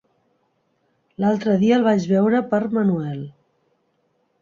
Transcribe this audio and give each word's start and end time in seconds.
L'altre 1.25 1.55
dia 1.65 1.77
el 1.81 1.87
vaig 1.91 2.09
veure 2.15 2.43
per 2.55 2.65
Manuel. 2.75 3.25